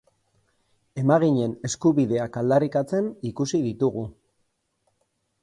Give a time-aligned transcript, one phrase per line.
[1.01, 4.09] Emaginen eskubiak aldarrikatzen ikusi ditugu.